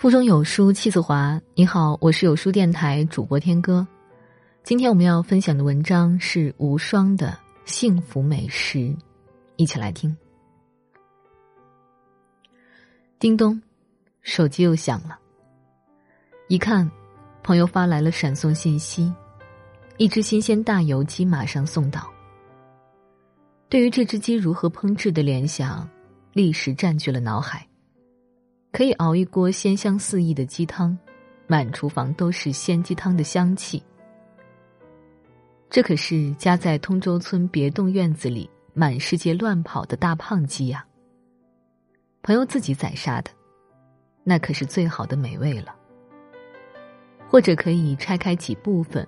[0.00, 1.38] 腹中有书气自华。
[1.54, 3.86] 你好，我是有书电台主播天歌。
[4.62, 8.96] 今天我们要分享的文章是无双的幸福美食，
[9.56, 10.16] 一起来听。
[13.18, 13.60] 叮咚，
[14.22, 15.18] 手机又响了。
[16.48, 16.90] 一看，
[17.42, 19.12] 朋友发来了闪送信息，
[19.98, 22.10] 一只新鲜大油鸡马上送到。
[23.68, 25.86] 对于这只鸡如何烹制的联想，
[26.32, 27.66] 立时占据了脑海。
[28.72, 30.96] 可以熬一锅鲜香四溢的鸡汤，
[31.46, 33.82] 满厨房都是鲜鸡汤的香气。
[35.68, 40.84] 这可是家在通州村别栋院子里满世界乱跑的大胖鸡呀！
[42.22, 43.30] 朋友自己宰杀的，
[44.22, 45.74] 那可是最好的美味了。
[47.28, 49.06] 或者可以拆开几部分，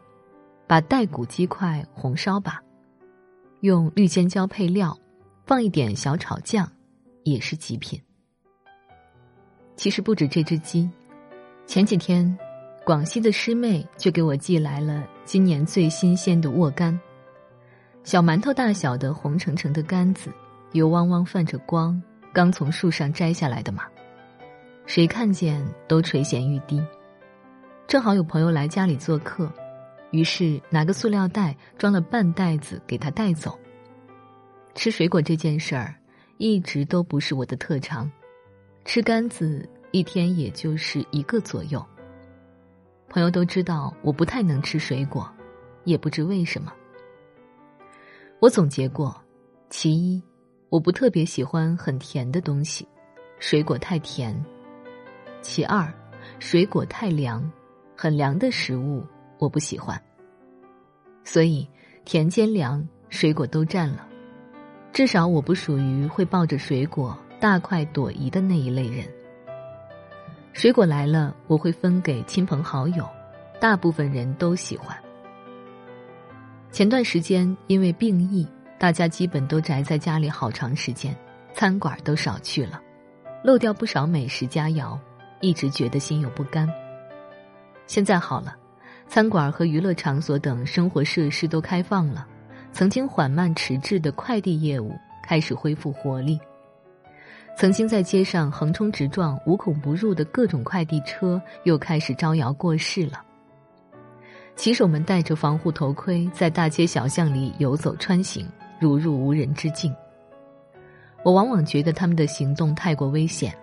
[0.66, 2.62] 把带骨鸡块红烧吧，
[3.60, 4.97] 用绿尖椒配料，
[5.44, 6.70] 放一点小炒酱，
[7.24, 8.00] 也是极品。
[9.82, 10.88] 其实不止这只鸡，
[11.66, 12.38] 前几天，
[12.84, 16.97] 广西的师妹就给我寄来了今年最新鲜的沃柑，
[18.05, 20.30] 小馒头大小的红澄澄的柑子，
[20.70, 22.00] 油汪汪泛着光，
[22.33, 23.83] 刚从树上摘下来的嘛，
[24.86, 26.80] 谁看见都垂涎欲滴。
[27.88, 29.50] 正好有朋友来家里做客，
[30.12, 33.58] 于是拿个塑料袋装了半袋子给他带走。
[34.77, 35.92] 吃水果这件事儿，
[36.38, 38.08] 一直都不是我的特长。
[38.84, 41.84] 吃柑子一天也就是一个左右。
[43.08, 45.30] 朋友都知道我不太能吃水果，
[45.84, 46.72] 也不知为什么。
[48.41, 49.14] 我总结过，
[49.70, 50.22] 其一，
[50.69, 52.86] 我不特别喜欢很甜的东西，
[53.38, 54.34] 水果太甜；
[55.42, 55.92] 其二，
[56.38, 57.48] 水果太凉，
[57.97, 59.05] 很凉的食物
[59.38, 60.00] 我不喜欢。
[61.22, 61.69] 所以
[62.05, 64.08] 甜兼凉，水果都占了，
[64.92, 67.16] 至少我不属于会抱着水果。
[67.42, 69.04] 大快朵颐的那一类人，
[70.52, 73.04] 水果来了，我会分给亲朋好友，
[73.60, 74.96] 大部分人都喜欢。
[76.70, 78.47] 前段时间因为病疫，
[78.78, 81.16] 大家基本都宅在家里好长时间，
[81.52, 82.81] 餐馆都少去了，
[83.42, 84.97] 漏掉不少美食佳肴，
[85.41, 86.72] 一直觉得心有不甘。
[87.88, 88.54] 现在好了，
[89.08, 92.25] 餐馆和娱乐场所等生活设施都开放了，
[92.70, 94.94] 曾经缓慢迟滞的快递业务
[95.25, 96.38] 开始恢复活力。
[97.56, 103.22] 曾经在街上横冲直撞、无孔不入的各种快递车，又开始招摇过市了。
[104.56, 108.46] 骑手们戴着防护头盔，在大街小巷里游走穿行，
[108.80, 109.94] 如入无人之境。
[111.22, 113.56] 我往往觉得他们的行动太过危险，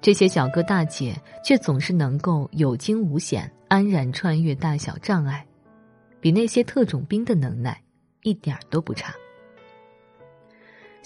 [0.00, 1.14] 这些小哥大姐
[1.44, 5.46] 却总是能够有惊无险、安然穿越大小障碍，
[6.20, 7.78] 比那些特种兵的能耐
[8.22, 9.12] 一点儿都不差。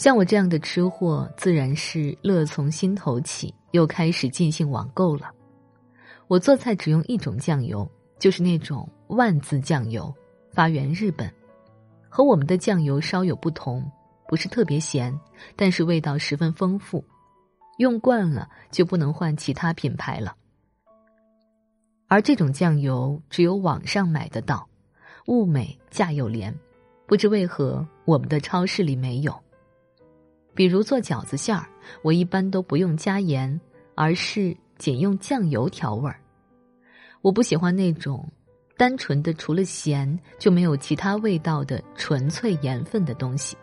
[0.03, 5.31] 像我这样的吃货，自然是乐从心头起，又开始尽兴网购了。
[6.27, 10.13] 我做菜只用一种酱油，就是那种万字酱油，
[10.51, 11.33] 发源日本，
[12.09, 13.89] 和我们的酱油稍有不同，
[14.27, 15.17] 不是特别咸，
[15.55, 17.05] 但是味道十分丰富。
[17.79, 20.35] 用惯了就不能换其他品牌了。
[22.09, 24.69] 而这种酱油只有网上买得到，
[25.29, 26.53] 物美价又廉，
[27.07, 29.33] 不知为何我们的超市里没有。
[30.55, 31.67] 比如做饺子馅儿，
[32.03, 33.61] 我一般都不用加盐，
[33.95, 36.21] 而是仅用酱油调味儿。
[37.21, 38.29] 我不喜欢那种
[38.77, 43.57] 单纯的除了咸就没有其他味道的纯粹盐分的东西。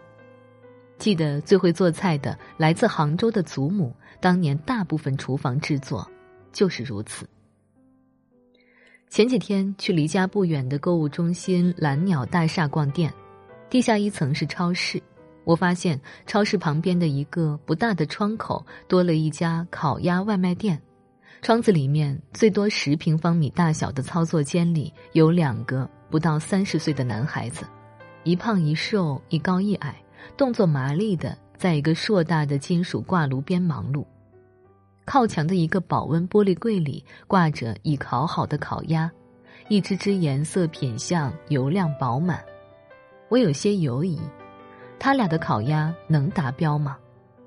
[0.97, 6.09] 记得最会做菜的来自杭州的祖母，当年大部分厨房制作
[6.51, 7.27] 就是如此。
[9.09, 13.13] 前几天去离家不远的购物中心蓝鸟大厦逛店，
[13.69, 15.01] 地下一层是超市。
[15.49, 20.79] 我发现超市旁边的一个不大的窗口多了一家烤鸭外卖店，
[21.41, 27.65] 窗子里面最多十平方米大小的操作间里有两个不到三十岁的男孩子，
[28.23, 29.99] 一胖一瘦，一高一矮，
[30.37, 34.05] 动作麻利的在一个硕大的金属挂炉边忙碌。
[35.03, 39.11] 靠墙的一个保温玻璃柜里挂着已烤好的烤鸭，
[39.67, 42.39] 一只只颜色品相油亮饱满，
[43.29, 44.21] 我有些犹疑。
[44.99, 46.97] 他俩的烤鸭能达标吗？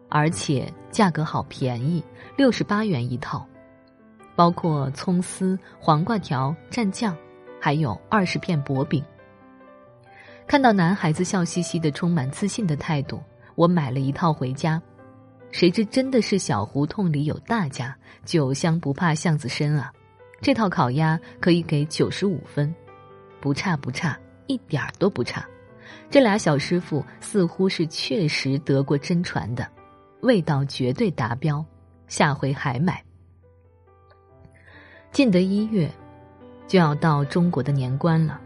[0.08, 2.02] 而且价格好便宜，
[2.36, 3.46] 六十八元一套，
[4.34, 7.16] 包括葱丝、黄瓜条、蘸酱，
[7.60, 9.04] 还有二十片薄饼。
[10.46, 13.22] 看到男孩子笑嘻嘻的、充满自信的态度，
[13.54, 14.80] 我买了一套回家。
[15.50, 19.92] 谁知真的是小胡同里有大家，酒香不怕巷子深啊！
[20.40, 22.74] 这套烤鸭可以给九十五分，
[23.40, 25.46] 不差不差，一点儿都不差。
[26.12, 29.66] 这俩小师傅似乎是确实得过真传的，
[30.20, 31.64] 味道绝对达标，
[32.06, 33.02] 下回还买。
[35.10, 35.90] 进得一月，
[36.68, 38.38] 就要到中国的年关了。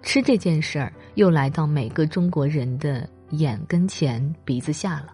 [0.00, 5.12] 吃这件事儿又来到每个中国人的眼跟前、鼻子下了。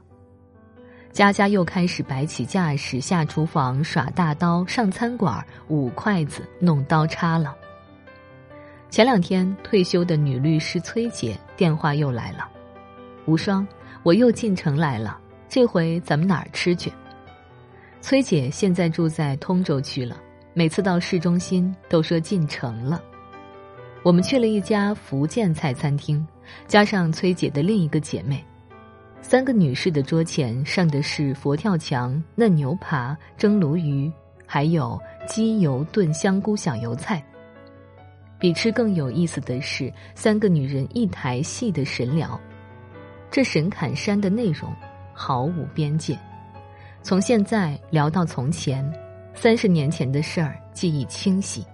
[1.11, 7.57] 家家又开始摆起架势，下厨房耍大刀，上餐馆舞筷子、弄刀叉了。
[8.89, 12.49] 前两天退休的女律师崔姐电话又来了
[13.27, 13.67] ：“无双，
[14.03, 15.19] 我又进城来了，
[15.49, 16.91] 这回咱们哪儿吃去？”
[18.01, 20.17] 崔姐现在住在通州区了。
[20.55, 23.03] 每次到市中心都说进城了，
[24.03, 26.27] 我们去了一家福建菜餐厅，
[26.67, 28.43] 加上崔姐的另一个姐妹，
[29.21, 34.11] 三个女士的桌前上的是佛跳墙、嫩牛扒、蒸鲈鱼，
[34.47, 34.99] 还有
[35.29, 37.23] 鸡油炖香菇小油菜。
[38.47, 42.41] 比吃更有意思的是，三个女人一台戏的神聊，
[43.29, 44.73] 这神侃山的内容
[45.13, 46.17] 毫无边界，
[47.03, 48.89] 从现在聊到从前。
[49.35, 51.67] 三十年前的事儿，记忆清晰。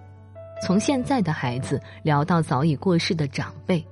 [0.65, 3.85] 从现在的孩子聊到早已过世的长辈，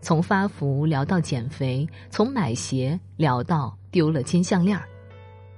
[0.00, 4.84] 从发福聊到减肥，从买鞋聊到丢了金项链儿，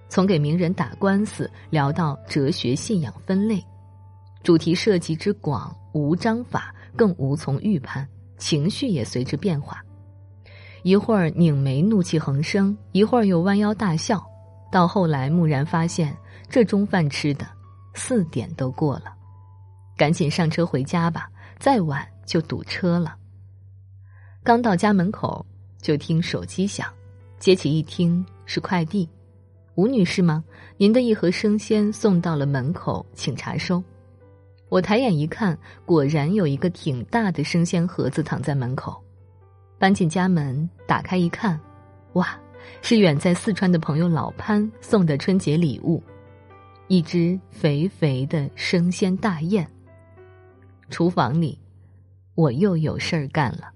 [0.08, 3.62] 从给名人打官司聊到哲学信仰分类，
[4.46, 8.06] 主题涉及之广，无章法，更无从预判，
[8.38, 9.84] 情绪也随之变化。
[10.84, 14.24] 一会儿拧眉怒气横生，一会儿又弯腰大笑，
[14.70, 16.16] 到后来蓦然发现。
[16.48, 17.44] 这中饭吃的，
[17.94, 19.12] 四点都过了，
[19.96, 21.28] 赶紧上车回家吧，
[21.58, 23.16] 再晚就堵车了。
[24.44, 25.44] 刚到家门口，
[25.82, 26.86] 就听手机响，
[27.40, 29.08] 接起一听是快递，
[29.74, 30.44] 吴女士吗？
[30.76, 33.82] 您的一盒生鲜送到了门口，请查收。
[34.68, 39.00] 我抬眼一看，果然有一个挺大的生鲜盒子躺在门口，
[39.78, 41.58] 搬进家门，打开一看，
[42.14, 42.38] 哇，
[42.82, 46.02] 是远在四川的朋友老潘送的春节礼物。
[46.88, 49.66] 一只肥肥的生鲜大雁。
[50.88, 51.58] 厨房里，
[52.34, 53.72] 我又有事儿干了。